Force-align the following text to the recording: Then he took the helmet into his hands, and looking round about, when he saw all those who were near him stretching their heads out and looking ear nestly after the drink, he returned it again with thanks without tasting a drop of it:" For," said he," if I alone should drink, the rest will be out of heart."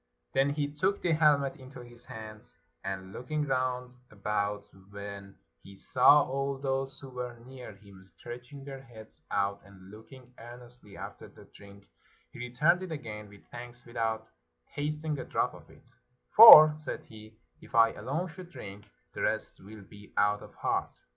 Then 0.33 0.49
he 0.49 0.67
took 0.73 1.03
the 1.03 1.11
helmet 1.13 1.57
into 1.57 1.81
his 1.81 2.05
hands, 2.05 2.57
and 2.83 3.13
looking 3.13 3.45
round 3.45 3.93
about, 4.09 4.65
when 4.89 5.37
he 5.61 5.75
saw 5.75 6.23
all 6.23 6.57
those 6.57 6.99
who 6.99 7.09
were 7.11 7.37
near 7.45 7.75
him 7.75 8.03
stretching 8.03 8.65
their 8.65 8.81
heads 8.81 9.21
out 9.29 9.61
and 9.63 9.91
looking 9.91 10.33
ear 10.39 10.57
nestly 10.59 10.97
after 10.97 11.27
the 11.27 11.45
drink, 11.53 11.87
he 12.31 12.39
returned 12.39 12.81
it 12.81 12.91
again 12.91 13.29
with 13.29 13.45
thanks 13.51 13.85
without 13.85 14.27
tasting 14.73 15.19
a 15.19 15.23
drop 15.23 15.53
of 15.53 15.69
it:" 15.69 15.83
For," 16.35 16.73
said 16.73 17.03
he," 17.03 17.37
if 17.61 17.75
I 17.75 17.91
alone 17.91 18.27
should 18.27 18.49
drink, 18.49 18.85
the 19.13 19.21
rest 19.21 19.59
will 19.63 19.83
be 19.83 20.13
out 20.17 20.41
of 20.41 20.55
heart." 20.55 20.97